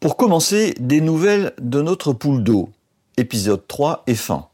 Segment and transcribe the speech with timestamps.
[0.00, 2.70] Pour commencer, des nouvelles de notre poule d'eau.
[3.18, 4.46] Épisode 3 et fin.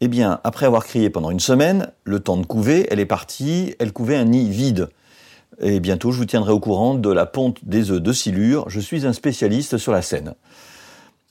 [0.00, 3.76] Eh bien, après avoir crié pendant une semaine, le temps de couver, elle est partie,
[3.78, 4.88] elle couvait un nid vide.
[5.60, 8.68] Et bientôt, je vous tiendrai au courant de la ponte des œufs de silure.
[8.68, 10.34] Je suis un spécialiste sur la scène.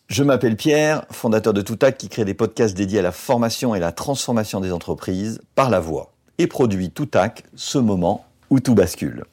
[0.07, 3.81] Je m'appelle Pierre, fondateur de Toutac qui crée des podcasts dédiés à la formation et
[3.81, 6.13] la transformation des entreprises par la voix.
[6.37, 9.25] Et produit Toutac, ce moment où tout bascule.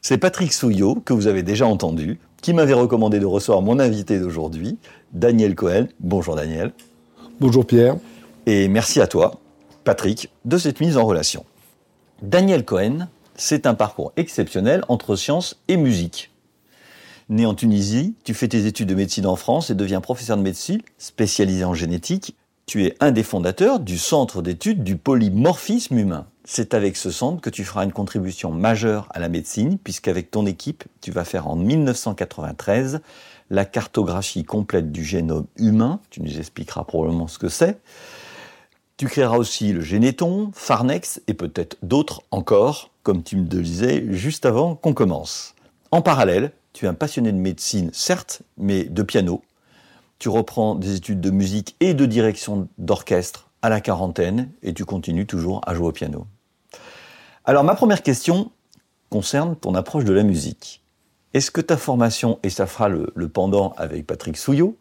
[0.00, 4.20] C'est Patrick Souillot, que vous avez déjà entendu, qui m'avait recommandé de recevoir mon invité
[4.20, 4.76] d'aujourd'hui,
[5.14, 5.86] Daniel Cohen.
[5.98, 6.74] Bonjour Daniel.
[7.40, 7.96] Bonjour Pierre.
[8.44, 9.40] Et merci à toi,
[9.82, 11.46] Patrick, de cette mise en relation.
[12.20, 16.32] Daniel Cohen, c'est un parcours exceptionnel entre sciences et musique.
[17.30, 20.42] Né en Tunisie, tu fais tes études de médecine en France et deviens professeur de
[20.42, 22.36] médecine spécialisé en génétique.
[22.66, 26.26] Tu es un des fondateurs du Centre d'études du polymorphisme humain.
[26.46, 30.44] C'est avec ce centre que tu feras une contribution majeure à la médecine, puisqu'avec ton
[30.44, 33.00] équipe, tu vas faire en 1993
[33.48, 36.00] la cartographie complète du génome humain.
[36.10, 37.80] Tu nous expliqueras probablement ce que c'est.
[38.98, 44.04] Tu créeras aussi le Généton, Farnex et peut-être d'autres encore, comme tu me le disais
[44.12, 45.54] juste avant qu'on commence.
[45.92, 49.42] En parallèle, tu es un passionné de médecine, certes, mais de piano.
[50.18, 54.84] Tu reprends des études de musique et de direction d'orchestre à la quarantaine et tu
[54.84, 56.26] continues toujours à jouer au piano.
[57.44, 58.50] Alors ma première question
[59.10, 60.82] concerne ton approche de la musique.
[61.34, 64.78] Est-ce que ta formation, et ça fera le, pendant avec Patrick Souillot,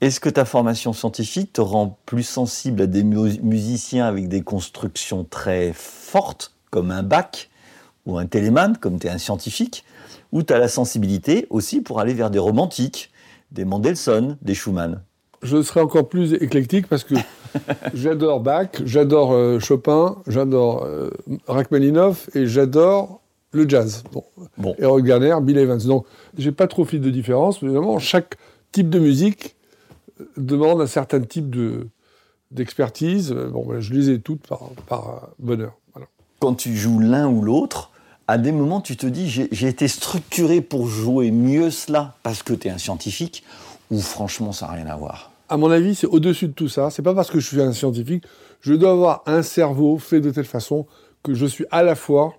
[0.00, 4.42] est-ce que ta formation scientifique te rend plus sensible à des mu- musiciens avec des
[4.42, 7.50] constructions très fortes, comme un Bach
[8.06, 9.84] ou un Telemann, comme tu es un scientifique,
[10.32, 13.10] ou tu as la sensibilité aussi pour aller vers des romantiques,
[13.50, 15.02] des Mendelssohn, des Schumann?
[15.42, 17.14] Je serai encore plus éclectique parce que
[17.94, 21.10] j'adore Bach, j'adore euh, Chopin, j'adore euh,
[21.46, 23.20] Rachmaninoff et j'adore
[23.52, 24.04] le jazz.
[24.56, 24.74] Bon.
[25.00, 25.80] Garner, Bill Evans.
[25.80, 26.06] Donc,
[26.38, 27.62] j'ai pas trop fait de différence.
[27.62, 28.36] mais Évidemment, chaque
[28.72, 29.56] type de musique
[30.20, 31.88] euh, demande un certain type de
[32.50, 33.32] d'expertise.
[33.32, 35.72] Euh, Bon, ben, je les ai toutes par, par bonheur.
[35.94, 36.06] Voilà.
[36.38, 37.90] quand tu joues l'un ou l'autre,
[38.28, 42.42] à des moments, tu te dis, j'ai j'ai été structuré pour jouer mieux cela parce
[42.42, 43.42] que tu es un scientifique,
[43.90, 45.29] ou franchement, ça n'a rien à voir?
[45.50, 46.90] À mon avis, c'est au-dessus de tout ça.
[46.90, 48.24] C'est pas parce que je suis un scientifique.
[48.60, 50.86] Je dois avoir un cerveau fait de telle façon
[51.22, 52.34] que je suis à la fois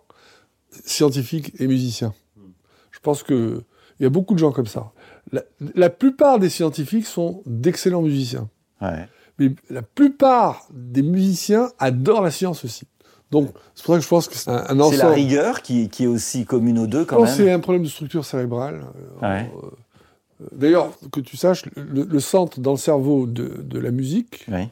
[0.85, 2.13] scientifique et musicien.
[2.91, 3.63] Je pense que
[3.99, 4.91] il y a beaucoup de gens comme ça.
[5.31, 5.43] La,
[5.75, 8.49] la plupart des scientifiques sont d'excellents musiciens.
[8.81, 9.07] Ouais.
[9.37, 12.85] Mais la plupart des musiciens adorent la science aussi.
[13.29, 15.13] Donc, c'est pour ça que je pense que c'est un, un C'est la ensemble.
[15.13, 17.33] rigueur qui, qui est aussi commune aux deux quand même.
[17.33, 18.85] c'est un problème de structure cérébrale.
[19.21, 19.51] Euh, Ouais.
[19.63, 19.69] euh,
[20.51, 24.67] D'ailleurs, que tu saches, le, le centre dans le cerveau de, de la musique Oui.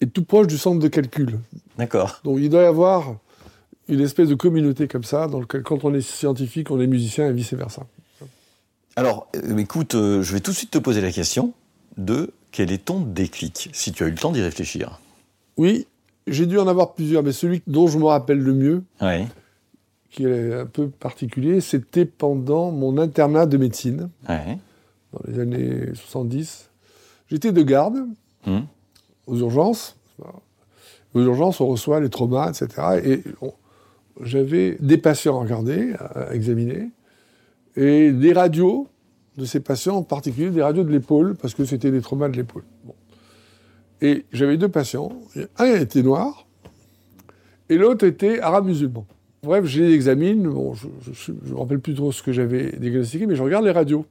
[0.00, 1.38] est tout proche du centre de calcul.
[1.78, 2.20] D'accord.
[2.24, 3.16] Donc il doit y avoir
[3.88, 7.28] une espèce de communauté comme ça, dans lequel quand on est scientifique, on est musicien
[7.28, 7.86] et vice-versa.
[8.96, 11.52] Alors, euh, écoute, euh, je vais tout de suite te poser la question
[11.96, 15.00] de quel est ton déclic, si tu as eu le temps d'y réfléchir.
[15.56, 15.86] Oui,
[16.26, 19.26] j'ai dû en avoir plusieurs, mais celui dont je me rappelle le mieux, Oui.
[20.10, 24.58] qui est un peu particulier, c'était pendant mon internat de médecine, Ouais.
[25.12, 26.70] Dans les années 70.
[27.28, 28.06] J'étais de garde
[28.46, 28.66] Hum.
[29.26, 29.96] aux urgences.
[31.14, 33.00] Aux urgences, on reçoit les traumas, etc.
[33.04, 33.22] Et
[34.22, 36.90] j'avais des patients à regarder, à examiner,
[37.76, 38.88] et des radios
[39.36, 42.36] de ces patients, en particulier des radios de l'épaule, parce que c'était des traumas de
[42.36, 42.64] l'épaule.
[42.84, 42.94] Bon.
[44.00, 45.12] Et j'avais deux patients.
[45.58, 46.46] Un était noir,
[47.68, 49.06] et l'autre était arabe musulman.
[49.42, 50.48] Bref, je les examine.
[50.48, 50.88] Bon, je
[51.32, 54.04] ne me rappelle plus trop ce que j'avais diagnostiqué, mais je regarde les radios.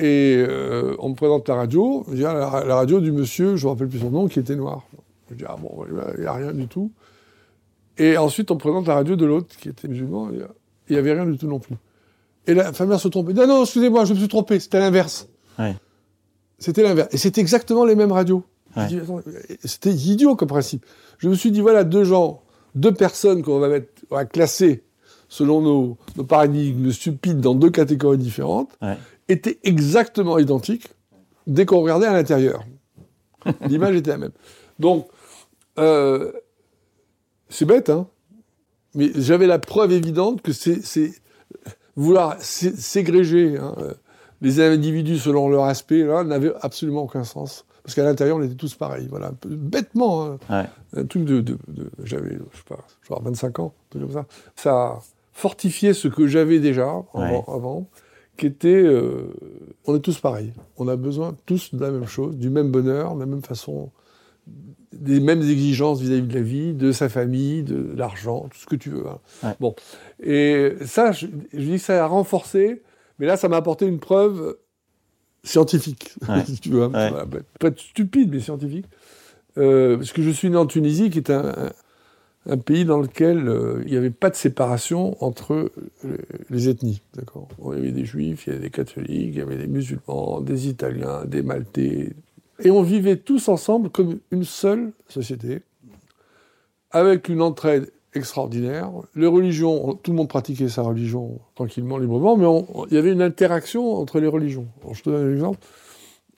[0.00, 3.56] Et euh, on me présente la radio, je dis, ah, la, la radio du monsieur,
[3.56, 4.86] je ne me rappelle plus son nom, qui était noir.
[5.30, 5.84] Je dis, ah bon,
[6.16, 6.90] il n'y a rien du tout.
[7.98, 10.46] Et ensuite, on me présente la radio de l'autre, qui était musulman, il
[10.92, 11.76] n'y avait rien du tout non plus.
[12.46, 13.34] Et la infirmière se trompait.
[13.34, 15.28] Non, non, excusez-moi, je me suis trompé, c'était l'inverse.
[15.58, 15.76] Ouais.
[16.58, 17.08] C'était l'inverse.
[17.12, 18.42] Et c'était exactement les mêmes radios.
[18.76, 18.88] Ouais.
[19.64, 20.86] C'était idiot comme principe.
[21.18, 22.40] Je me suis dit, voilà, deux gens,
[22.74, 24.82] deux personnes qu'on va mettre, on va classer
[25.28, 28.96] selon nos, nos paradigmes stupides dans deux catégories différentes, Ouais.
[29.32, 30.88] Étaient exactement identiques
[31.46, 32.64] dès qu'on regardait à l'intérieur.
[33.68, 34.32] L'image était la même.
[34.78, 35.08] Donc,
[35.78, 36.32] euh,
[37.48, 38.06] c'est bête, hein
[38.94, 41.12] mais j'avais la preuve évidente que c'est
[41.96, 43.94] vouloir sé- ségréger hein, euh,
[44.40, 48.54] les individus selon leur aspect là n'avait absolument aucun sens parce qu'à l'intérieur on était
[48.56, 50.38] tous pareils voilà un peu bêtement hein.
[50.50, 51.00] Ouais.
[51.00, 54.26] un truc de, de- de- j'avais je sais pas genre 25 ans truc comme ça
[54.56, 54.98] ça
[55.32, 56.88] fortifiait ce que j'avais déjà
[57.48, 57.86] avant,
[58.40, 59.32] qui était euh,
[59.86, 63.14] on est tous pareils on a besoin tous de la même chose du même bonheur
[63.14, 63.90] de la même façon
[64.92, 68.74] des mêmes exigences vis-à-vis de la vie, de sa famille, de l'argent, tout ce que
[68.74, 69.06] tu veux.
[69.06, 69.18] hein.
[69.44, 69.54] Ouais.
[69.60, 69.74] Bon.
[70.20, 72.82] Et ça, je, je dis que ça a renforcé,
[73.20, 74.56] mais là, ça m'a apporté une preuve
[75.44, 76.44] scientifique, Ouais.
[76.46, 76.82] si tu veux.
[76.82, 76.90] hein.
[77.30, 77.40] Ouais.
[77.60, 78.86] Pas- stupide, mais scientifique.
[79.58, 81.72] Euh, parce que je suis né en Tunisie, qui est un, un-
[82.48, 85.70] un pays dans lequel euh, il n'y avait pas de séparation entre
[86.48, 87.02] les ethnies.
[87.14, 87.48] D'accord?
[87.72, 90.40] Il y avait des juifs, il y avait des catholiques, il y avait des musulmans,
[90.40, 92.14] des italiens, des maltais.
[92.62, 95.62] Et on vivait tous ensemble comme une seule société,
[96.90, 98.90] avec une entraide extraordinaire.
[99.14, 103.12] Les religions, on- tout le monde pratiquait sa religion tranquillement, librement, mais il y avait
[103.12, 104.66] une interaction entre les religions.
[104.92, 105.58] Je te donne un exemple.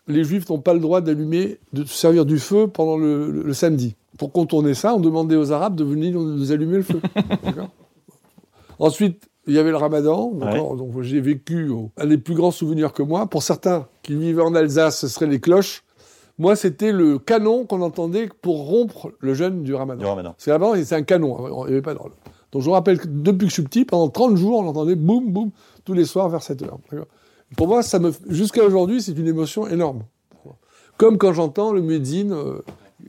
[0.09, 3.43] Les juifs n'ont pas le droit d'allumer, de se servir du feu pendant le, le-
[3.43, 3.95] le samedi.
[4.19, 7.01] Pour contourner ça, on demandait aux Arabes de venir nous allumer le feu.
[8.79, 10.33] Ensuite, il y avait le ramadan.
[10.77, 13.27] Donc j'ai vécu un des plus grands souvenirs que moi.
[13.27, 15.83] Pour certains qui vivaient en Alsace, ce seraient les cloches.
[16.39, 20.01] Moi, c'était le canon qu'on entendait pour rompre le jeûne du ramadan.
[20.01, 20.31] Du ramadan.
[20.31, 21.65] Parce qu'avant, c'est un canon.
[21.67, 21.99] Il n'y avait pas de...
[21.99, 24.95] Donc je me rappelle que depuis que je suis petit, pendant 30 jours, on entendait
[24.97, 25.51] boum, boum,
[25.85, 26.79] tous les soirs vers 7 heures.
[27.57, 28.13] Pour moi, ça me...
[28.29, 30.03] jusqu'à aujourd'hui, c'est une émotion énorme.
[30.99, 32.61] Comme quand j'entends le muezzin euh,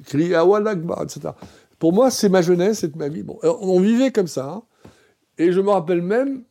[0.05, 1.29] crier Awal Akbar, etc.
[1.79, 3.23] Pour moi, c'est ma jeunesse, c'est ma vie.
[3.23, 4.49] Bon, alors, on vivait comme ça.
[4.49, 4.63] hein.
[5.37, 6.43] Et je me rappelle même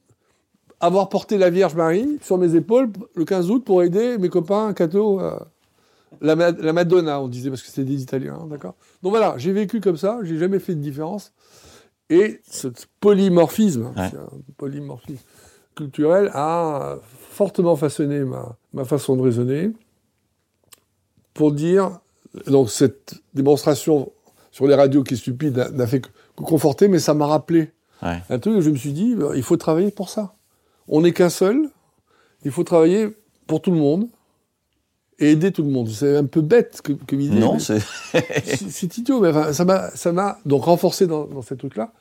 [0.81, 4.73] avoir porté la Vierge Marie sur mes épaules le 15 août pour aider mes copains
[4.75, 5.21] cathos.
[5.21, 5.39] euh,
[6.21, 9.35] la, Ma- la Madonna, on disait, parce que c'était des Italiens, hein, d'accord Donc voilà,
[9.39, 11.33] j'ai vécu comme ça, j'ai jamais fait de différence.
[12.11, 12.69] Et ce
[13.01, 14.03] polymorphisme, Ouais.
[14.15, 14.29] un
[14.59, 15.23] polymorphisme
[15.75, 16.97] culturel, a
[17.33, 19.71] fortement façonné ma, ma façon de raisonner
[21.35, 21.99] pour dire,
[22.47, 24.13] donc cette démonstration
[24.51, 27.71] sur les radios qui est stupide n'a- fait que, que conforter, mais ça m'a rappelé
[28.03, 28.21] Ouais.
[28.31, 30.35] un truc où je me suis dit, bah, il faut travailler pour ça.
[30.89, 31.69] On n'est qu'un seul,
[32.45, 33.09] il faut travailler
[33.47, 34.09] pour tout le monde
[35.21, 35.89] et aider tout le monde.
[35.89, 37.39] C'est un peu bête que, comme idée.
[37.39, 37.79] Non, c'est
[38.45, 41.93] c'est idiot, mais enfin, ça m'a, ça m'a donc renforcé dans, dans ces trucs-là.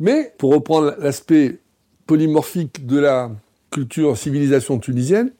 [0.00, 1.60] Mais pour reprendre l'aspect
[2.06, 3.30] polymorphique de la
[3.74, 5.32] culture civilisation tunisienne,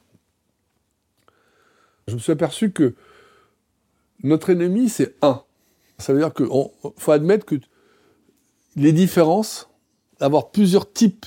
[2.09, 2.95] je me suis aperçu que
[4.25, 5.43] notre ennemi, c'est un.
[5.99, 6.49] Ça veut dire qu'il
[6.97, 7.55] faut admettre que
[8.75, 9.69] les différences,
[10.19, 11.27] avoir plusieurs types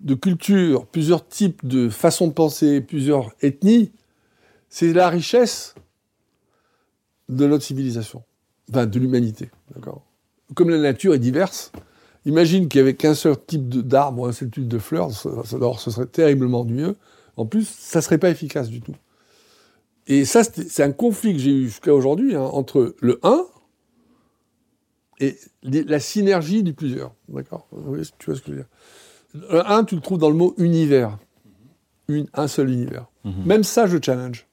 [0.00, 3.90] de cultures, plusieurs types de façons de penser, plusieurs ethnies,
[4.68, 5.74] c'est la richesse
[7.30, 8.22] de notre civilisation,
[8.68, 9.50] de l'humanité.
[10.54, 11.72] Comme la nature est diverse,
[12.28, 15.80] imagine qu'il y avait qu'un seul type d'arbre ou un seul type de ça- alors
[15.80, 16.94] ce serait terriblement ennuyeux.
[17.36, 18.94] En plus, ça serait pas efficace du tout.
[20.06, 23.44] Et ça, c'est un conflit que j'ai eu jusqu'à aujourd'hui hein, entre le un
[25.20, 27.66] et les- la synergie du plusieurs, d'accord?
[27.70, 28.66] Tu vois ce que je veux dire?
[29.34, 31.18] Le un, tu le trouves dans le mot univers,
[32.08, 33.06] Une- un seul univers.
[33.44, 34.46] Même ça, je challenge.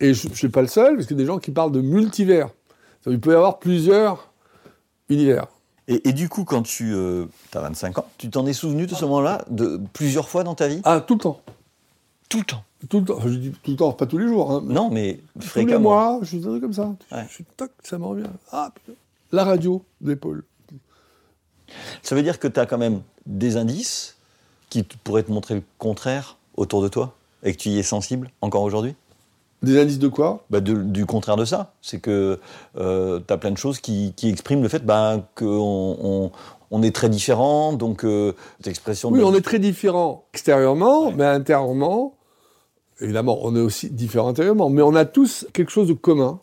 [0.00, 1.70] Et je ne suis pas le seul, parce qu'il y a des gens qui parlent
[1.70, 2.48] de multivers.
[3.06, 4.32] Il peut y avoir plusieurs
[5.08, 5.46] univers.
[5.88, 6.94] Et, et du coup, quand tu
[7.54, 10.68] as 25 ans, tu t'en es souvenu de ce moment-là de plusieurs fois dans ta
[10.68, 10.80] vie?
[10.84, 11.40] Ah, tout le temps.
[12.28, 12.64] Tout le temps.
[12.88, 13.16] Tout le temps.
[13.18, 14.50] Enfin, je dis tout le temps, pas tous les jours.
[14.50, 15.80] hein, mais Non, mais tous les fréquemment.
[15.80, 16.94] mois, je suis comme ça.
[17.12, 17.24] Ouais.
[17.28, 18.26] Je suis toc, ça me revient.
[18.50, 18.96] Ah, putain.
[19.32, 20.44] La radio d'épaule.
[22.02, 24.16] Ça veut dire que tu as quand même des indices
[24.70, 28.30] qui pourraient te montrer le contraire autour de toi et que tu y es sensible
[28.40, 28.94] encore aujourd'hui?
[29.64, 30.44] Des indices de quoi?
[30.50, 31.72] Bah de- Du contraire de ça.
[31.82, 32.38] C'est que
[32.76, 32.80] tu
[33.32, 36.30] as plein de choses qui, qui expriment le fait bah, qu'on on,
[36.70, 39.24] on est très différents, donc euh, cette expression Oui, de...
[39.24, 42.14] on est très différents extérieurement, mais intérieurement,
[43.00, 44.70] évidemment, on est aussi différents intérieurement.
[44.70, 46.40] Mais on a tous quelque chose de commun.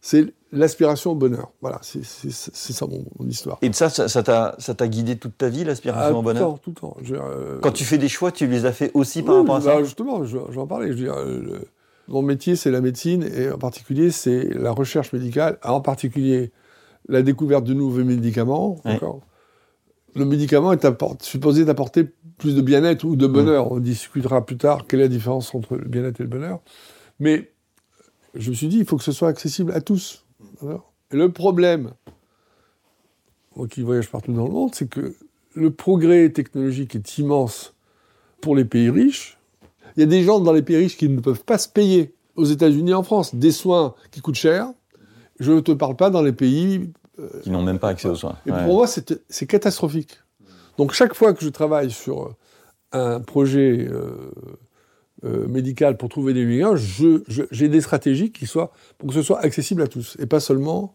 [0.00, 1.50] C'est l'aspiration au bonheur.
[1.60, 3.58] Voilà, c'est ça mon, mon histoire.
[3.62, 6.58] Et ça, ça t'a guidé toute ta vie, Ah, l'aspiration au tout le bonheur temps,
[6.58, 6.96] tout le temps.
[7.02, 9.34] Je veux dire, euh, Quand tu fais des choix, tu les as fait aussi par
[9.34, 9.84] Oui, rapport à bah, ça?
[9.84, 10.86] Justement, je, je vais en parler.
[10.88, 11.68] Je veux dire, euh, le-
[12.10, 16.50] mon métier, c'est la médecine, et en particulier, c'est la recherche médicale, en particulier
[17.08, 18.80] la découverte de nouveaux médicaments.
[18.84, 18.98] Ouais.
[20.14, 22.04] le médicament est supposé d'apporter
[22.38, 23.70] plus de bien-être ou de bonheur.
[23.72, 26.60] On discutera plus tard quelle est la différence entre le bien-être et le bonheur.
[27.20, 27.52] Mais
[28.34, 30.24] je me suis dit, il faut que ce soit accessible à tous.
[30.62, 31.92] Et le problème,
[33.56, 35.14] moi qui voyage partout dans le monde, c'est que
[35.54, 37.74] le progrès technologique est immense
[38.40, 39.39] pour les pays riches.
[39.96, 42.14] Il y a des gens dans les pays riches qui ne peuvent pas se payer,
[42.36, 44.68] aux États-Unis et en France, des soins qui coûtent cher.
[45.40, 46.90] Je ne te parle pas dans les pays
[47.42, 48.36] Qui n'ont même pas accès aux soins.
[48.46, 48.64] et Ouais.
[48.64, 50.18] pour moi, c'est catastrophique.
[50.78, 52.34] Donc chaque fois que je travaille sur
[52.94, 54.30] euh, un projet euh,
[55.24, 59.40] euh, médical pour trouver des je- j'ai des stratégies qui soient pour que ce soit
[59.40, 60.94] accessible à tous et pas seulement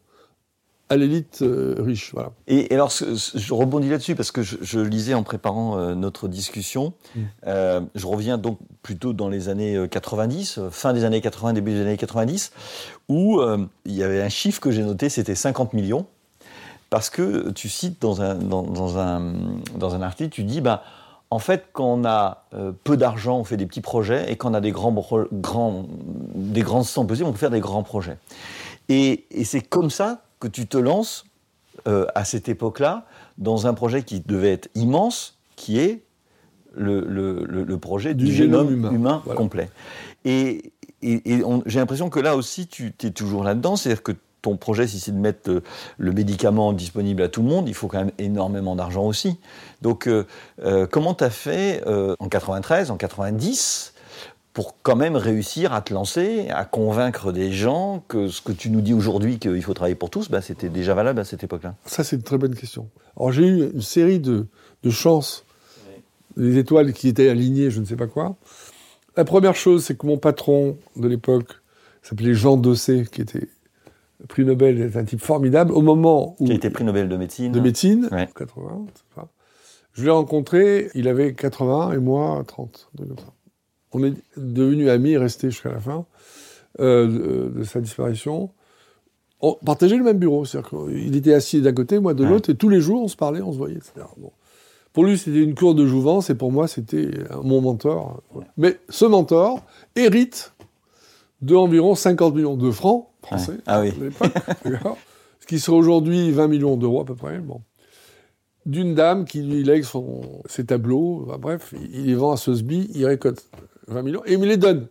[0.89, 2.11] à l'élite euh, riche.
[2.13, 2.31] Voilà.
[2.47, 6.27] Et, et alors, je rebondis là-dessus parce que je, je lisais en préparant euh, notre
[6.27, 6.93] discussion.
[7.15, 7.21] Mm.
[7.47, 11.53] Euh, je reviens donc plutôt dans les années euh, 90, euh, fin des années 80,
[11.53, 12.51] début des années 90,
[13.09, 13.41] où
[13.85, 16.05] il y avait un chiffre que j'ai noté, c'était 50 millions.
[16.89, 19.33] Parce que tu cites dans un, dans, dans un,
[19.75, 20.83] dans un article, tu dis, bah,
[21.29, 22.45] en fait, quand on a
[22.83, 24.95] peu d'argent, on fait des petits projets, et quand on a des grands,
[25.33, 25.85] grands,
[26.35, 28.17] des grands sommes possibles, on peut faire des grands projets.
[28.89, 31.25] Et, et c'est comme ça que tu te lances
[31.87, 33.05] euh, à cette époque-là
[33.39, 36.03] dans un projet qui devait être immense, qui est
[36.75, 39.37] le, le- le- le projet du, Du génome, génome humain, humain, voilà.
[39.39, 39.69] complet.
[40.23, 40.71] Et,
[41.01, 44.11] et- et on- j'ai l'impression que là aussi, tu es toujours là-dedans, c'est-à-dire que
[44.43, 45.63] ton projet, si c'est de mettre euh,
[45.97, 49.39] le médicament disponible à tout le monde, il faut quand même énormément d'argent aussi.
[49.81, 50.27] Donc, euh,
[50.63, 53.93] euh, comment tu as fait euh, en 93, en 90
[54.55, 58.69] pour quand même réussir à te lancer, à convaincre des gens que ce que tu
[58.71, 61.75] nous dis aujourd'hui qu'il faut travailler pour tous, bah, c'était déjà valable à cette époque-là.
[61.85, 62.89] Ça, c'est une très bonne question.
[63.17, 64.47] Alors j'ai eu une série de,
[64.83, 65.43] de chances,
[66.37, 68.37] des étoiles qui étaient alignées, je ne sais pas quoi.
[69.17, 71.49] La première chose, c'est que mon patron de l'époque
[72.01, 73.47] s'appelait Jean Dossé, qui était
[74.29, 75.73] prix Nobel, était un type formidable.
[75.73, 77.51] Au moment où Qui a été prix Nobel de médecine.
[77.51, 78.29] de médecine, Ouais.
[78.35, 79.27] 80, c'est ça.
[79.93, 82.89] Je l'ai rencontré, il avait 80 et moi 30.
[82.93, 83.33] un truc comme ça.
[83.97, 86.05] On est devenus amis, restés jusqu'à la fin
[86.81, 87.07] euh,
[87.51, 88.49] de, de sa disparition.
[89.41, 92.29] On partageait le même bureau, c'est-à-dire qu'il était assis d'un côté, moi de Ouais.
[92.29, 94.05] l'autre, et tous les jours on se parlait, on se voyait, etc.
[94.17, 94.31] Bon.
[94.91, 97.09] Pour lui, c'était une cour de jouvence, et pour moi, c'était
[97.43, 98.21] mon mentor.
[98.57, 99.61] Mais ce mentor
[99.95, 100.53] hérite
[101.41, 103.57] de environ 50 millions de francs français Ouais.
[103.65, 103.91] Ah oui.
[105.39, 107.39] ce qui serait aujourd'hui 20 millions d'euros à peu près.
[107.39, 107.61] Bon.
[108.65, 112.89] D'une dame qui lui lègue son, ses tableaux, bref, il, il les vend à Sotheby,
[112.95, 113.47] il récolte
[113.87, 114.87] 20 millions et il me les donne.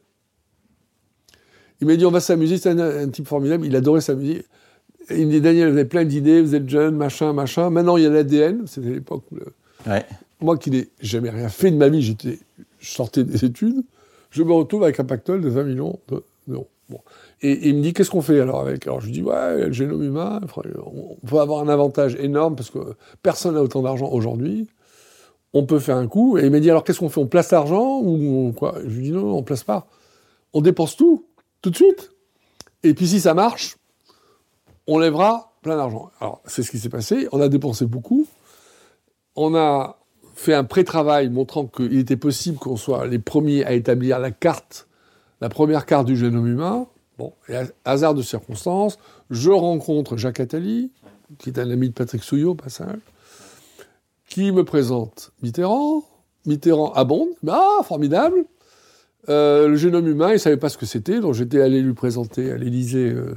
[1.81, 4.45] Il m'a dit on va s'amuser, c'est un, un type formidable, il adorait s'amuser.
[5.11, 7.69] Il me dit Daniel, vous avez plein d'idées, vous êtes jeune, machin, machin.
[7.71, 9.53] Maintenant il y a l'ADN, c'était l'époque où le-
[9.87, 10.05] Ouais.
[10.41, 12.39] moi qui n'ai jamais rien fait de ma vie, j'étais,
[12.79, 13.83] je sortais des études,
[14.31, 16.69] je me retrouve avec un pactole de 20 millions de- d'euros.
[16.89, 17.01] Bon.
[17.43, 18.87] Et, et il me dit, qu'est-ce qu'on fait alors avec?
[18.87, 20.41] Alors je lui dis, ouais, le génome humain,
[20.87, 22.79] on peut avoir un avantage énorme parce que
[23.23, 24.69] personne n'a autant d'argent aujourd'hui.
[25.55, 26.37] On peut faire un coup.
[26.37, 28.75] Et il m'a dit, alors qu'est-ce qu'on fait On place l'argent ou quoi?
[28.85, 29.87] Je lui dis, non, non, on place pas.
[30.53, 31.25] On dépense tout,
[31.63, 32.13] tout de suite.
[32.83, 33.77] Et puis si ça marche,
[34.87, 36.11] on lèvera plein d'argent.
[36.21, 37.29] Alors c'est ce qui s'est passé.
[37.33, 38.27] On a dépensé beaucoup.
[39.37, 39.99] On a
[40.35, 44.87] fait un pré-travail montrant qu'il était possible qu'on soit les premiers à établir la carte,
[45.41, 46.87] la première carte du génome humain.
[47.19, 48.99] Bon, et hasard de circonstances,
[49.31, 50.91] je rencontre Jacques Attali,
[51.39, 52.99] qui est un ami de Patrick Souillot, au passage,
[54.29, 56.03] qui me présente Mitterrand.
[56.47, 57.29] Mitterrand abonde.
[57.49, 58.45] Ah, formidable
[59.29, 61.95] Euh, Le génome humain, il ne savait pas ce que c'était, donc j'étais allé lui
[61.95, 63.35] présenter à l'Élysée euh,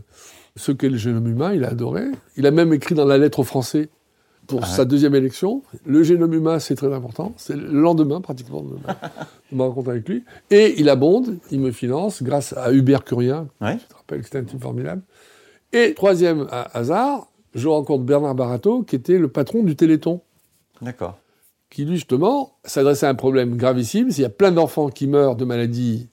[0.58, 1.54] ce qu'est le génome humain.
[1.54, 2.06] Il a adoré.
[2.36, 3.90] Il a même écrit dans la lettre aux Français
[4.48, 4.76] pour Ah ouais.
[4.76, 5.62] sa deuxième élection.
[5.86, 7.34] Le génome humain, c'est très important.
[7.38, 8.94] C'est le lendemain, pratiquement, de ma,
[9.52, 10.24] de ma rencontre avec lui.
[10.52, 13.48] Et il abonde, il me finance grâce à Hubert Curien.
[13.62, 13.78] Ouais.
[13.82, 15.02] Je te rappelle que c'était un type formidable.
[15.74, 20.22] Et troisième ha- hasard, je rencontre Bernard Barato, qui était le patron du Téléthon
[20.82, 21.18] D'accord.
[21.70, 24.12] qui lui justement s'adressait à un problème gravissime.
[24.12, 26.10] S'il y a plein d'enfants qui meurent de maladies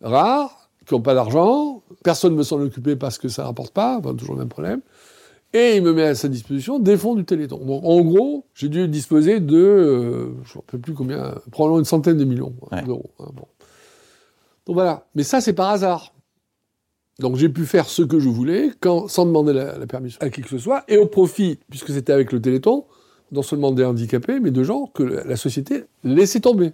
[0.00, 3.72] rares, qui n'ont pas d'argent, personne ne veut s'en occuper parce que ça ne rapporte
[3.72, 4.80] pas, enfin, toujours le même problème.
[5.52, 7.58] Et il me met à sa disposition des fonds du Téléthon.
[7.64, 11.84] Donc en gros, j'ai dû disposer de, euh, je ne sais plus combien, probablement une
[11.84, 12.82] centaine de millions Ouais.
[12.82, 13.10] d'euros.
[13.20, 13.46] hein, bon.
[14.66, 15.06] Donc voilà.
[15.14, 16.12] Mais ça, c'est par hasard.
[17.20, 20.28] Donc j'ai pu faire ce que je voulais quand, sans demander la, la permission à
[20.30, 22.86] qui que ce soit, et au profit, puisque c'était avec le Téléthon,
[23.34, 26.72] non seulement des handicapés, mais de gens que la société laissait tomber.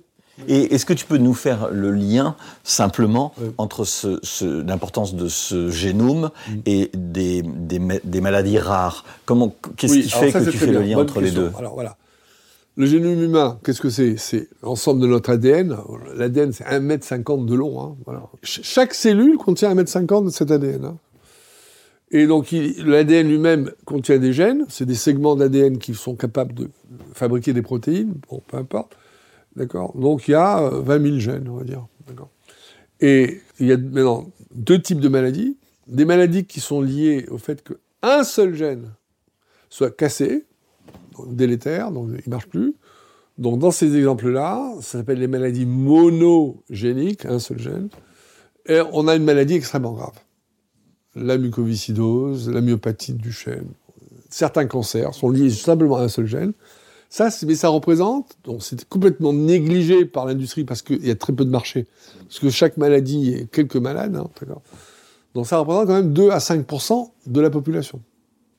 [0.49, 5.29] Et est-ce que tu peux nous faire le lien simplement entre ce, ce- l'importance de
[5.29, 6.53] ce génome Mm.
[6.67, 9.05] et des, des, ma- des maladies rares?
[9.27, 11.43] Comment Qu'est-ce Oui, qui fait ça, que tu fais le lien Bonne entre question.
[11.43, 11.53] les deux?
[11.59, 11.97] Alors voilà.
[12.77, 14.17] Le génome humain, qu'est-ce que c'est?
[14.17, 15.77] C'est l'ensemble de notre ADN.
[16.17, 17.83] L'ADN, c'est 1m50 de long.
[17.83, 18.23] hein, voilà.
[18.43, 20.85] Ch- chaque cellule contient 1m50 de cet ADN.
[20.87, 20.97] hein.
[22.11, 24.65] Et donc, l'ADN lui-même contient des gènes.
[24.69, 26.69] C'est des segments d'ADN qui sont capables de
[27.15, 28.15] fabriquer des protéines.
[28.29, 28.97] Bon, peu importe.
[29.55, 29.97] D'accord?
[29.97, 31.87] Donc, il y a euh, 20 000 gènes, on va dire.
[32.09, 32.31] D'accord?
[33.01, 35.57] Et il y a maintenant deux types de maladies.
[35.87, 38.91] Des maladies qui sont liées au fait qu'un seul gène
[39.69, 40.47] soit cassé,
[41.17, 42.75] donc délétère, donc il ne marche plus.
[43.39, 47.89] Donc, dans ces exemples-là, ça s'appelle les maladies monogéniques, un seul gène.
[48.67, 50.15] Et on a une maladie extrêmement grave
[51.15, 53.69] la mucoviscidose, la myopathie du chêne.
[54.29, 56.53] Certains cancers sont liés simplement à un seul gène.
[57.09, 61.33] Ça, mais ça représente, donc c'est complètement négligé par l'industrie parce qu'il y a très
[61.33, 61.89] peu de marché.
[62.29, 64.31] Parce que chaque maladie est quelques malades, hein.
[65.35, 68.01] Donc ça représente quand même 2 à 5% de la population.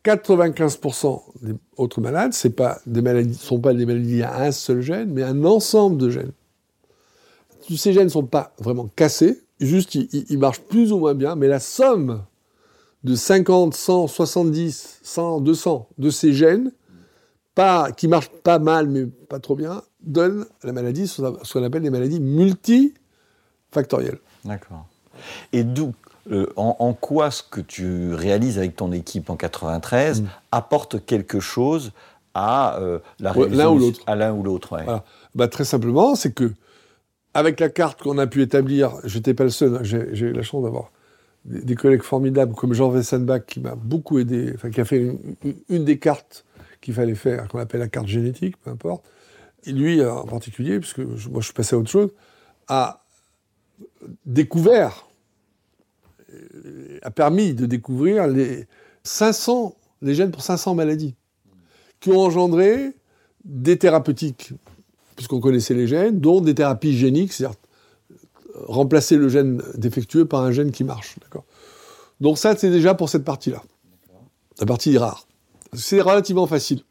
[0.03, 4.81] 95% des autres malades, c'est pas des maladies, sont pas des maladies à un seul
[4.81, 6.31] gène, mais un ensemble de gènes.
[7.73, 11.47] Ces gènes ne sont pas vraiment cassés, juste ils marchent plus ou moins bien, mais
[11.47, 12.23] la somme
[13.03, 16.71] de 50, 100, 70, 100, 200 de ces gènes,
[17.55, 21.21] pas, qui marchent pas mal mais pas trop bien, donne la maladie, ce
[21.53, 24.19] qu'on appelle des maladies multifactorielles.
[24.45, 24.85] D'accord.
[25.53, 25.93] Et d'où,
[26.31, 31.39] euh, en, en quoi ce que tu réalises avec ton équipe en 93 apporte quelque
[31.39, 31.91] chose
[32.33, 33.37] à euh, la Mm.
[33.37, 33.99] Ouais, l'un ou l'autre.
[34.07, 34.83] À l'un ou l'autre, ouais.
[34.83, 35.03] Voilà.
[35.35, 36.51] Bah, très simplement, c'est que
[37.33, 40.33] avec la carte qu'on a pu établir, j'étais pas le seul, hein, j'ai j'ai eu
[40.33, 40.91] la chance d'avoir
[41.45, 45.17] des, collègues formidables comme Jean Wessenbach qui m'a beaucoup aidé, qui a fait
[45.69, 46.45] une, des cartes
[46.81, 49.03] qu'il fallait faire, qu'on appelle la carte génétique, peu importe.
[49.65, 52.09] Lui euh, en particulier, parce que je- moi je suis passé à autre chose,
[52.67, 53.03] a
[54.25, 55.07] découvert,
[56.33, 58.67] euh, a permis de découvrir les
[59.03, 61.15] 500, les gènes pour 500 maladies,
[61.99, 62.93] qui ont engendré
[63.45, 64.53] des thérapeutiques,
[65.15, 67.57] puisqu'on connaissait les gènes, dont des thérapies géniques, c'est-à-dire
[68.55, 71.15] remplacer le gène défectueux par un gène qui marche.
[72.19, 73.61] Donc ça, c'est déjà pour cette partie-là.
[74.59, 75.27] La partie rare.
[75.73, 76.81] C'est relativement facile.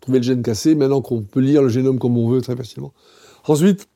[0.00, 2.92] Trouver le gène cassé, maintenant qu'on peut lire le génome comme on veut très facilement.
[3.46, 3.88] Ensuite,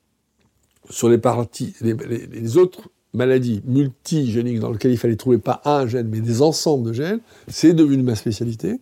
[0.90, 6.08] sur les parties, les autres maladies multigéniques dans lesquelles il fallait trouver pas un gène,
[6.08, 8.80] mais des ensembles de gènes, c'est devenu ma spécialité.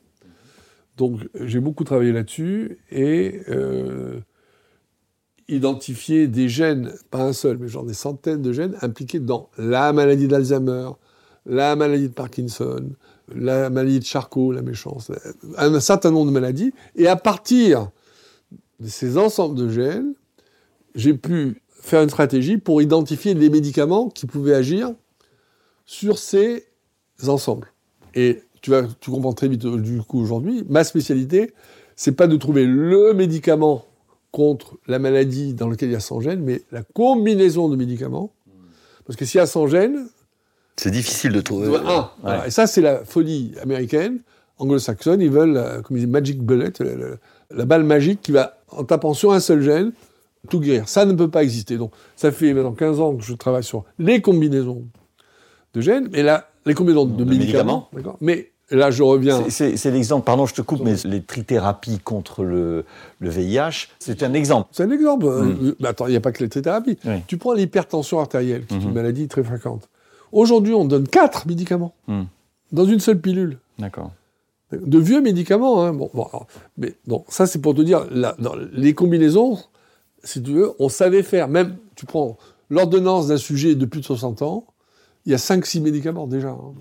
[0.97, 4.21] Donc j'ai beaucoup travaillé là-dessus et euh,
[5.49, 9.93] identifié des gènes, pas un seul, mais genre des centaines de gènes impliqués dans la
[9.93, 10.91] maladie d'Alzheimer,
[11.47, 12.91] la maladie de Parkinson,
[13.35, 15.11] la maladie de Charcot, la méchance,
[15.57, 16.73] un certain nombre de maladies.
[16.97, 17.91] Et à partir
[18.81, 20.15] de ces ensembles de gènes,
[20.95, 24.93] j'ai pu faire une stratégie pour identifier les médicaments qui pouvaient agir
[25.85, 26.67] sur ces
[27.27, 27.69] ensembles.
[28.15, 31.53] Et tu, vas, tu comprends très vite euh, du coup aujourd'hui, ma spécialité,
[31.95, 33.85] c'est pas de trouver le médicament
[34.37, 38.33] contre la maladie dans laquelle il y a 100 gènes, mais la combinaison de médicaments.
[39.07, 40.07] Parce que s'il y a 100 gènes,
[40.77, 41.68] C'est difficile de trouver.
[41.75, 42.11] un.
[42.20, 42.46] Voilà.
[42.46, 44.18] Et ça, c'est la folie américaine,
[44.59, 45.22] anglo-saxonne.
[45.22, 47.16] Ils veulent, euh, comme ils disent, magic bullet, la, la-
[47.51, 49.92] la balle magique qui va, en tapant sur un seul gène,
[50.51, 50.87] tout guérir.
[50.87, 51.79] Ça ne peut pas exister.
[51.79, 54.85] Donc, ça fait maintenant 15 ans que je travaille sur les combinaisons
[55.72, 57.88] de gènes, mais là, les combinaisons de, De médicaments.
[57.94, 59.44] d'accord Mais là, je reviens.
[59.48, 62.85] C'est- l'exemple, pardon, je te coupe, mais les trithérapies contre le,
[63.20, 64.68] le VIH, c'est un exemple.
[64.72, 65.26] C'est un exemple.
[65.26, 65.74] Euh, Mm.
[65.81, 66.98] mais attends, il n'y a pas que les thérapies.
[67.05, 67.20] Oui.
[67.26, 69.88] Tu prends l'hypertension artérielle, qui est une maladie très fréquente.
[70.33, 72.22] Aujourd'hui, on donne quatre médicaments Mm.
[72.72, 73.59] dans une seule pilule.
[73.79, 74.11] D'accord.
[74.72, 75.85] De vieux médicaments.
[75.85, 75.92] Hein.
[75.92, 78.05] Bon, bon, alors, mais donc, ça, c'est pour te dire,
[78.40, 79.59] dans les combinaisons,
[80.24, 81.46] si tu veux, on savait faire.
[81.46, 82.37] Même, tu prends
[82.68, 84.64] l'ordonnance d'un sujet de plus de 60 ans,
[85.24, 86.48] il y a 5-6 médicaments déjà.
[86.48, 86.74] hein.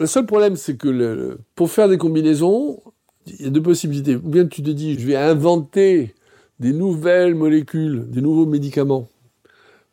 [0.00, 2.80] Le seul problème, c'est que le- pour faire des combinaisons,
[3.26, 4.16] il y a deux possibilités.
[4.16, 6.14] Ou bien tu te dis, je vais inventer
[6.60, 9.08] des nouvelles molécules, des nouveaux médicaments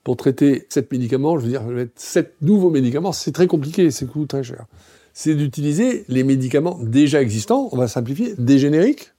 [0.04, 1.38] pour traiter sept médicaments.
[1.40, 4.44] Je veux dire, je vais mettre sept nouveaux médicaments, c'est très compliqué, c'est coûte très
[4.44, 4.66] cher.
[5.14, 9.12] C'est d'utiliser les médicaments déjà existants, on va simplifier, des génériques.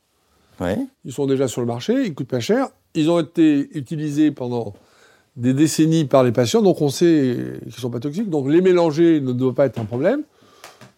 [0.60, 0.78] Ouais.
[1.04, 2.68] Ils sont déjà sur le marché, ils coûtent pas cher.
[2.94, 4.74] Ils ont été utilisés pendant
[5.36, 8.30] des décennies par les patients, donc on sait qu'ils sont pas toxiques.
[8.30, 10.22] Donc les mélanger ne doit pas être un problème.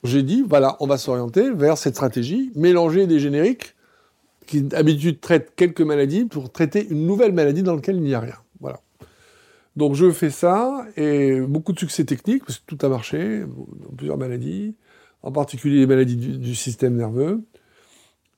[0.05, 3.75] J'ai dit, voilà, on va s'orienter vers cette stratégie, mélanger des génériques
[4.47, 8.21] qui d'habitude traitent quelques maladies pour traiter une nouvelle maladie dans laquelle il n'y a
[8.21, 8.37] rien.
[8.61, 8.81] Voilà.
[9.77, 13.95] Donc je fais ça et beaucoup de succès technique parce que tout a marché dans
[13.97, 14.75] plusieurs maladies,
[15.23, 17.43] en particulier les maladies du, du système nerveux.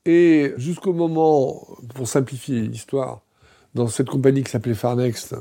[0.06, 3.22] Et jusqu'au moment, pour simplifier l'histoire,
[3.74, 5.36] dans cette compagnie qui s'appelait Farnext,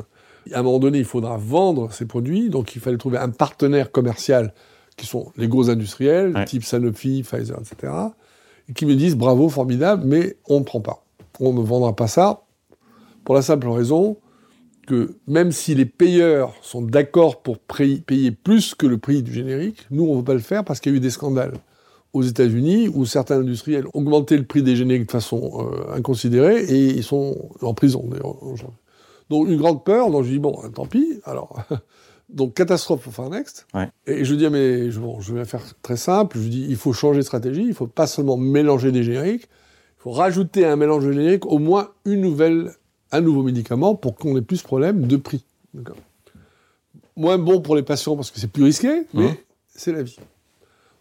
[0.54, 3.92] à un moment donné, il faudra vendre ces produits, donc il fallait trouver un partenaire
[3.92, 4.54] commercial
[5.00, 6.46] qui sont les gros industriels, Ouais.
[6.46, 7.94] type Sanofi, Pfizer, etc.,
[8.68, 11.06] et qui me disent bravo, formidable, mais on ne prend pas.
[11.40, 12.44] On ne vendra pas ça
[13.24, 14.18] pour la simple raison
[14.88, 19.86] que même si les payeurs sont d'accord pour payer plus que le prix du générique,
[19.92, 21.54] nous, on ne veut pas le faire parce qu'il y a eu des scandales
[22.14, 26.64] aux États-Unis où certains industriels ont augmenté le prix des génériques de façon euh, inconsidérée
[26.64, 28.42] et ils sont en prison, d'ailleurs.
[28.44, 28.78] aujourd'hui.
[29.30, 31.60] Donc, une grande peur, donc je dis, bon, tant pis, alors.
[32.30, 33.66] donc, catastrophe pour Far Next.
[33.74, 33.90] Ouais.
[34.06, 36.76] Et je dis, ah, mais je, bon, je vais faire très simple, je dis, il
[36.76, 39.44] faut changer de stratégie, il ne faut pas seulement mélanger des génériques,
[39.98, 42.72] il faut rajouter à un mélange de génériques au moins une nouvelle,
[43.12, 45.44] un nouveau médicament pour qu'on ait plus de problème de prix.
[47.16, 49.36] Moins bon pour les patients parce que c'est plus risqué, mais Mhm.
[49.68, 50.18] c'est la vie.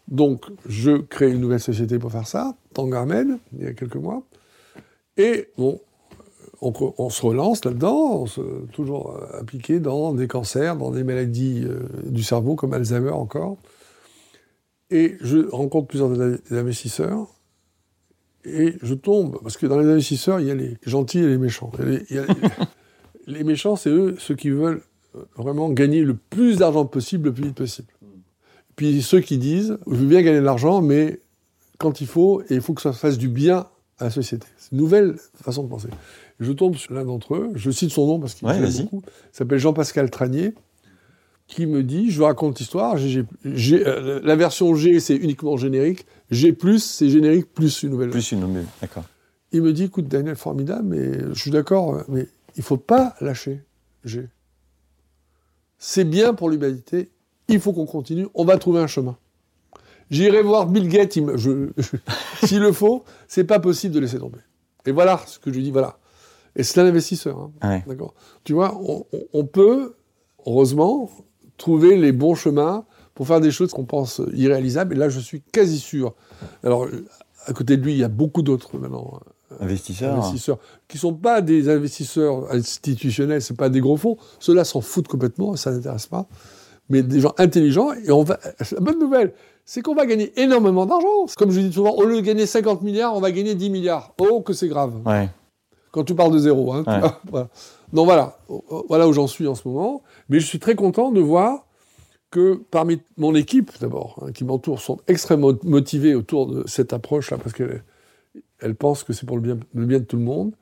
[0.07, 4.23] Donc, je crée une nouvelle société pour faire ça, Tangarmen, il y a quelques mois.
[5.17, 5.79] Et bon,
[6.61, 8.25] on, se relance là-dedans,
[8.73, 13.57] toujours euh, appliqué dans des cancers, dans des maladies euh, du cerveau comme Alzheimer encore.
[14.91, 16.11] Et je rencontre plusieurs
[16.51, 17.27] investisseurs
[18.45, 21.37] et je tombe, parce que dans les investisseurs, il y a les gentils et les
[21.37, 21.71] méchants.
[23.27, 24.81] Les méchants, c'est eux, ceux qui veulent
[25.15, 27.87] euh, vraiment gagner le plus d'argent possible, le plus vite possible.
[28.75, 31.19] Puis ceux qui disent, je veux bien gagner de l'argent, mais
[31.77, 33.67] quand il faut, et il faut que ça fasse du bien
[33.99, 34.47] à la société.
[34.57, 35.89] C'est une nouvelle façon de penser.
[36.39, 39.35] Je tombe sur l'un d'entre eux, je cite son nom parce qu'il Ouais, beaucoup, il
[39.35, 40.53] s'appelle Jean-Pascal Tranier,
[41.47, 46.55] qui me dit, je vous raconte l'histoire, euh, la version G, c'est uniquement générique, G+,
[46.77, 48.11] c'est générique plus une nouvelle.
[48.11, 48.67] Plus une nouvelle.
[48.79, 49.03] D'accord.
[49.51, 53.61] Il me dit, écoute, Daniel, formidable, mais je suis d'accord, mais il faut pas lâcher
[54.05, 54.27] G.
[55.77, 57.09] C'est bien pour l'humanité,
[57.47, 59.17] il faut qu'on continue, on va trouver un chemin.
[60.11, 61.13] J'irai voir Bill Gates,
[62.43, 64.39] s'il le faut, c'est pas possible de laisser tomber.
[64.85, 65.97] Et voilà ce que je lui dis, voilà.
[66.55, 67.83] Et c'est un investisseur, hein, Ouais.
[67.87, 68.79] d'accord Tu vois,
[69.33, 69.95] on, peut,
[70.45, 71.09] heureusement,
[71.57, 75.41] trouver les bons chemins pour faire des choses qu'on pense irréalisables, et là, je suis
[75.41, 76.13] quasi sûr.
[76.63, 76.87] Alors,
[77.45, 79.19] à côté de lui, il y a beaucoup d'autres maintenant
[79.59, 80.13] Investisseur.
[80.13, 84.17] investisseurs qui sont pas des investisseurs institutionnels, c'est pas des gros fonds.
[84.39, 86.27] Ceux-là s'en foutent complètement, ça n'intéresse pas.
[86.89, 88.39] Mais des gens intelligents, et on va.
[88.71, 89.33] La bonne nouvelle,
[89.65, 91.25] c'est qu'on va gagner énormément d'argent.
[91.37, 94.13] Comme je dis souvent, au lieu de gagner 50 milliards, on va gagner 10 milliards.
[94.19, 94.93] Oh, que c'est grave.
[95.05, 95.29] Ouais.
[95.91, 96.71] Quand tu parles de zéro.
[96.73, 96.99] Hein, tu Ouais.
[96.99, 97.49] vois, voilà.
[97.93, 98.37] Donc voilà,
[98.87, 100.03] voilà où j'en suis en ce moment.
[100.29, 101.65] Mais je suis très content de voir
[102.31, 107.37] que parmi mon équipe, d'abord, hein, qui m'entoure, sont extrêmement motivés autour de cette approche-là,
[107.37, 107.83] parce qu'elle
[108.59, 110.53] elle pense que c'est pour le bien, le bien de tout le monde,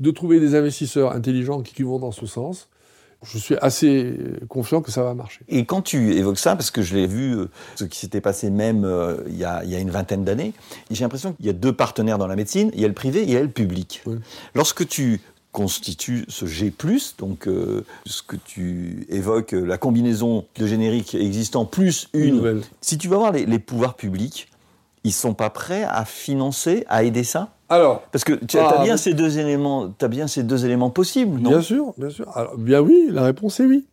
[0.00, 2.68] de trouver des investisseurs intelligents qui, qui vont dans ce sens.
[3.24, 4.16] Je suis assez
[4.48, 5.40] confiant que ça va marcher.
[5.48, 8.50] Et quand tu évoques ça, parce que je l'ai vu, euh, ce qui s'était passé
[8.50, 10.52] même euh, il, y a, il y a une vingtaine d'années,
[10.90, 13.20] j'ai l'impression qu'il y a deux partenaires dans la médecine, il y a le privé
[13.20, 14.02] et il y a le public.
[14.06, 14.16] Oui.
[14.54, 15.20] Lorsque tu
[15.52, 16.72] constitues ce G+,
[17.18, 22.62] donc euh, ce que tu évoques, euh, la combinaison de génériques existants plus une, nouvelle.
[22.80, 24.48] si tu vas voir les, les pouvoirs publics,
[25.04, 27.54] ils sont pas prêts à financer, à aider ça?
[27.72, 30.64] Alors, Parce que tu Ah, as, bien mais- ces deux éléments, as bien ces deux
[30.64, 31.50] éléments possibles, non?
[31.50, 32.26] Bien sûr, bien sûr.
[32.36, 33.86] Alors, bien oui, la réponse est oui.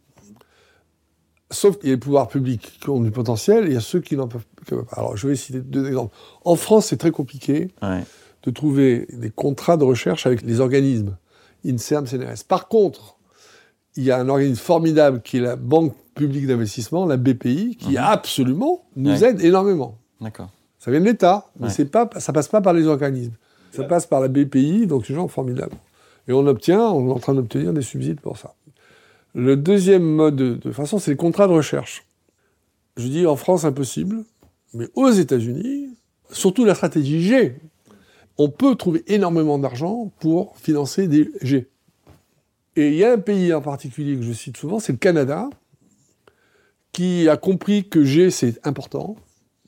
[1.51, 3.81] Sauf qu'il y a les pouvoirs publics qui ont du potentiel et il y a
[3.81, 4.75] ceux qui n'en peuvent pas.
[4.95, 6.13] Alors, je vais citer deux exemples.
[6.45, 8.03] En France, c'est très compliqué Ouais.
[8.43, 11.17] de trouver des contrats de recherche avec les organismes,
[11.65, 12.43] INSERM, CNRS.
[12.47, 13.15] Par contre,
[13.95, 17.97] il y a un organisme formidable qui est la Banque publique d'investissement, la BPI, qui
[17.97, 19.17] absolument nous Mhm.
[19.21, 19.29] Ouais.
[19.29, 19.97] aide énormément.
[20.21, 20.49] D'accord.
[20.77, 21.71] Ça vient de l'État, mais Ouais.
[21.73, 23.33] c'est pas, ça passe pas par les organismes.
[23.71, 25.75] Ça passe par la BPI, donc c'est des gens formidables.
[26.27, 28.55] Et on obtient, on est en train d'obtenir des subsides pour ça.
[29.35, 32.05] Le deuxième mode de, de façon, c'est les contrats de recherche.
[32.97, 34.23] Je dis en France impossible,
[34.73, 35.89] mais aux États-Unis,
[36.31, 37.55] surtout la stratégie G,
[38.37, 41.67] on peut trouver énormément d'argent pour financer des G.
[42.75, 45.49] Et il y a un pays en particulier que je cite souvent, c'est le Canada,
[46.93, 49.15] qui a compris que G c'est important.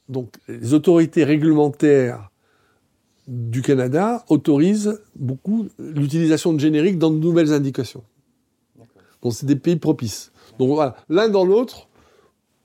[0.10, 2.31] Donc les autorités réglementaires
[3.34, 8.04] du Canada autorisent beaucoup l'utilisation de génériques dans de nouvelles indications.
[9.22, 10.32] Donc c'est des pays propices.
[10.60, 11.88] Donc voilà, l'un dans l'autre,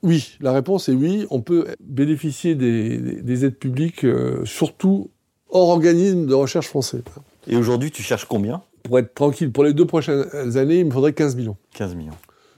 [0.03, 5.11] oui, la réponse est oui, on peut bénéficier des, des- des aides publiques, euh, surtout
[5.51, 7.03] hors organisme de recherche français.
[7.47, 8.63] Et aujourd'hui, tu cherches combien?
[8.83, 10.25] Pour être tranquille, pour les deux prochaines
[10.57, 11.57] années, il me faudrait 15 millions.
[11.75, 12.13] 15 millions.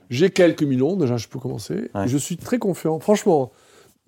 [0.09, 1.91] J'ai quelques millions, déjà je peux commencer.
[1.95, 2.09] Ouais.
[2.09, 3.53] Je suis très confiant, franchement,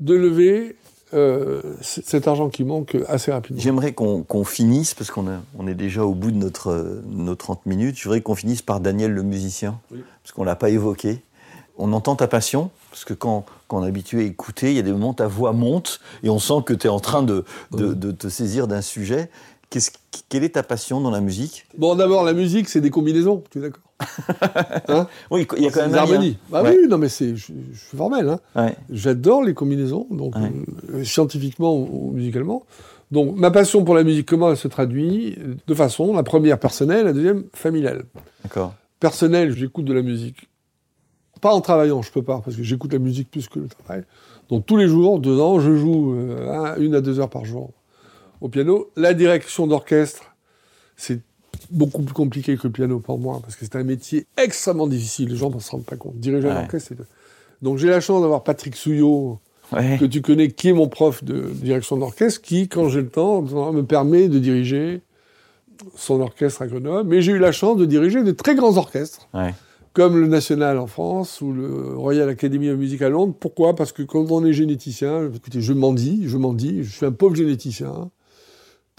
[0.00, 0.76] de lever
[1.14, 3.60] euh, cet argent qui manque assez rapidement.
[3.60, 5.26] J'aimerais qu'on finisse, parce qu'on
[5.58, 8.62] on est déjà au bout de notre, euh, nos 30 minutes, je voudrais qu'on finisse
[8.62, 10.02] par Daniel le musicien, Oui.
[10.22, 11.22] parce qu'on ne l'a pas évoqué.
[11.78, 14.78] On entend ta passion, parce que quand, quand on est habitué à écouter, il y
[14.78, 17.22] a des moments où ta voix monte, et on sent que tu es en train
[17.22, 19.30] de, de te saisir d'un sujet.
[20.28, 21.66] Quelle est ta passion dans la musique?
[21.78, 23.82] Bon, d'abord, la musique, c'est des combinaisons, tu es d'accord?
[24.88, 25.06] Hein?
[25.30, 26.38] Oui, il y a quand même des harmonies.
[26.50, 26.76] Bah Ouais.
[26.80, 28.28] oui, non, mais c'est, je, je suis formel.
[28.28, 28.40] Hein.
[28.56, 28.74] Ouais.
[28.90, 30.50] J'adore les combinaisons, donc Ouais.
[30.94, 32.64] euh, scientifiquement ou, musicalement.
[33.12, 35.36] Donc, ma passion pour la musique, comment elle se traduit?
[35.66, 38.04] De façon, la première personnelle, la deuxième familiale.
[38.42, 38.74] D'accord.
[38.98, 40.48] personnel, j'écoute de la musique.
[41.40, 44.02] Pas en travaillant, je peux pas, parce que j'écoute la musique plus que le travail.
[44.50, 47.44] Donc tous les jours, deux ans, je joue euh, un- une à deux heures par
[47.46, 47.70] jour
[48.40, 48.90] au piano.
[48.96, 50.22] La direction d'orchestre,
[50.96, 51.20] c'est
[51.70, 55.28] beaucoup plus compliqué que le piano pour moi, parce que c'est un métier extrêmement difficile.
[55.30, 56.16] Les gens ne se rendent pas compte.
[56.18, 57.04] Diriger un orchestre, c'est...
[57.62, 59.38] Donc j'ai la chance d'avoir Patrick Souillot,
[59.72, 59.98] Ouais.
[60.00, 63.40] que tu connais, qui est mon prof de direction d'orchestre, qui, quand j'ai le temps,
[63.42, 65.00] me permet de diriger
[65.94, 67.08] son orchestre à Grenoble.
[67.08, 69.54] Mais j'ai eu la chance de diriger de très grands orchestres, Ouais.
[69.92, 73.34] comme le National en France ou le Royal Academy of Music à Londres.
[73.38, 73.76] Pourquoi?
[73.76, 77.06] Parce que quand on est généticien, écoutez, je m'en dis, je m'en dis, je suis
[77.06, 78.10] un pauvre généticien.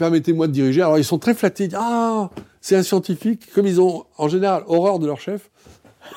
[0.02, 0.82] Permettez-moi de diriger.
[0.82, 1.66] Alors ils sont très flattés.
[1.66, 3.54] Ils disent, Ah, c'est un scientifique.
[3.54, 5.52] Comme ils ont en général horreur de leur chef,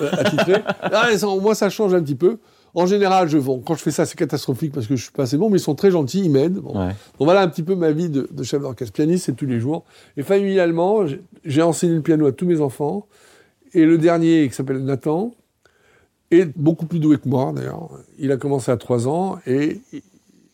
[0.01, 0.63] euh, attitré.
[0.81, 2.39] ah, sont- moi, ça change un petit peu.
[2.75, 3.59] En général, je vends.
[3.59, 5.61] Quand je fais ça, c'est catastrophique parce que je suis pas assez bon, mais ils
[5.63, 6.61] sont très gentils, ils m'aident.
[6.61, 6.71] Bon.
[6.81, 6.89] Ouais.
[6.89, 8.95] Donc voilà un petit peu ma vie de, de chef d'orchestre.
[8.95, 9.85] Pianiste, c'est tous les jours.
[10.17, 11.05] Et familialement,
[11.45, 13.07] j'ai- enseigné le piano à tous mes enfants.
[13.75, 15.33] Et le dernier, qui s'appelle Nathan,
[16.31, 17.91] est beaucoup plus doué que moi, d'ailleurs.
[18.19, 19.83] Il a commencé à 3 ans et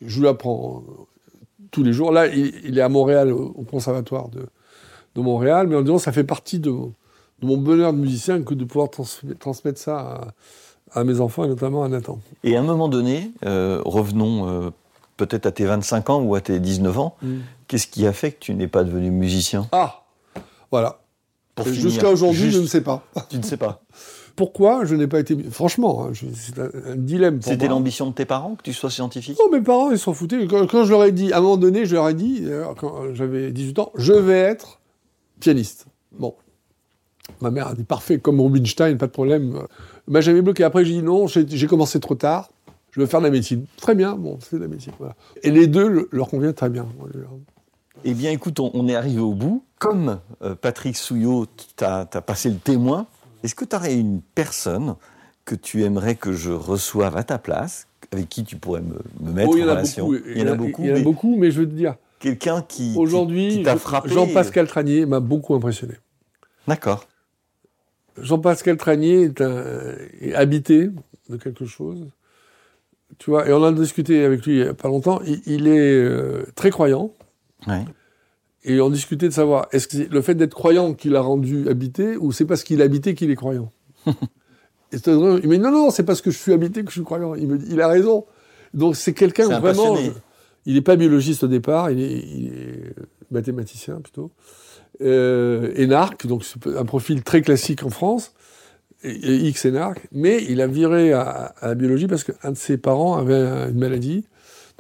[0.05, 0.83] je lui apprends
[1.71, 2.13] tous les jours.
[2.13, 4.47] Là, il, il est à Montréal, au, au conservatoire de,
[5.15, 6.93] de Montréal, mais en disant ça fait partie de, mon-
[7.41, 9.05] de mon bonheur de musicien que de pouvoir trans-
[9.39, 10.33] transmettre ça
[10.95, 12.19] à, à mes enfants et notamment à Nathan.
[12.45, 14.71] Et à un moment donné, euh, revenons euh,
[15.17, 17.39] peut-être à tes 25 ans ou à tes 19 ans, Mm.
[17.69, 19.69] qu'est-ce qui a fait que tu n'es pas devenu musicien?
[19.73, 20.03] Ah
[20.71, 21.00] Voilà.
[21.63, 23.05] Finir, Jusqu'à aujourd'hui, juste- je ne sais pas.
[23.29, 23.83] Tu ne sais pas.
[24.37, 25.37] Pourquoi je n'ai pas été.
[25.51, 28.89] Franchement, hein, je- c'est un, un dilemme C'était l'ambition de tes parents que tu sois
[28.91, 29.39] scientifique?
[29.39, 30.47] Non, mes parents, ils s'en foutaient.
[30.47, 32.75] Quand, quand je leur ai dit, à un moment donné, je leur ai dit, d'ailleurs,
[32.77, 34.81] quand j'avais 18 ans, je vais être
[35.41, 35.87] pianiste.
[36.13, 36.35] Bon.
[37.41, 39.61] Ma mère a dit, parfait, comme Rubinstein, pas de problème.
[40.09, 40.65] Bah, j'avais bloqué.
[40.65, 42.51] Après, j'ai dit, non, j'ai commencé trop tard.
[42.93, 43.67] Je veux faire de la médecine.
[43.77, 44.93] Très bien, bon, c'est de la médecine.
[44.99, 45.15] voilà.
[45.43, 46.87] Et les deux le- leur conviennent très bien.
[48.05, 49.65] Eh bien, écoute, on, on est arrivé au bout.
[49.79, 53.07] Comme euh, Patrick Souillot t'a passé le témoin,
[53.43, 54.97] est-ce que tu aurais une personne
[55.45, 59.33] que tu aimerais que je reçoive à ta place, avec qui tu pourrais me, me
[59.33, 60.13] mettre Oh, en a relation.
[60.15, 60.83] Il y en a beaucoup.
[60.83, 63.49] Il y en a mais beaucoup, mais je veux te dire, Quelqu'un qui, qui- aujourd'hui,
[63.49, 64.11] qui t'a frappé.
[64.11, 65.95] Jean-Pascal Tranier m'a beaucoup impressionné.
[66.69, 67.07] D'accord.
[68.19, 70.91] Jean-Pascal Tranier est, un- est habité
[71.31, 72.07] de quelque chose.
[73.19, 75.21] Tu vois, et on a discuté avec lui il n'y a pas longtemps.
[75.27, 77.13] Il, il est euh, très croyant.
[77.67, 77.85] Ouais.
[78.65, 81.69] Et on discutait de savoir, est-ce que c'est le fait d'être croyant qui l'a rendu
[81.69, 83.73] habité, ou c'est parce qu'il habité qu'il est croyant?
[84.93, 85.41] Et c'est drôle.
[85.43, 87.35] Il me dit, non, non, c'est parce que je suis habité que je suis croyant.
[87.37, 88.27] Il, me dit, il a raison.
[88.75, 89.95] Donc c'est quelqu'un C'est vraiment...
[89.95, 90.13] passionné.
[90.67, 92.95] Il n'est pas biologiste au départ, il est, il est
[93.31, 94.31] mathématicien plutôt.
[95.01, 98.35] Euh, énarque, donc c'est un profil très classique en France,
[99.03, 102.57] et, et X énarque, mais il a viré à, à la biologie parce qu'un de
[102.59, 104.27] ses parents avait un- une maladie.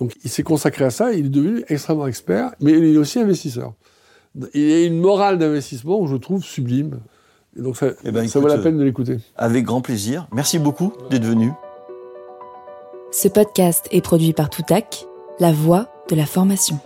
[0.00, 3.20] Donc il s'est consacré à ça, il est devenu extrêmement expert, mais il est aussi
[3.20, 3.74] investisseur.
[4.54, 7.00] Il a une morale d'investissement que je trouve sublime.
[7.56, 9.18] Et donc ça, Eh ben, ça vaut la peine de l'écouter.
[9.36, 10.26] Avec grand plaisir.
[10.32, 11.52] Merci beaucoup d'être venu.
[13.12, 15.06] Ce podcast est produit par Toutac,
[15.40, 16.78] la voix de la formation.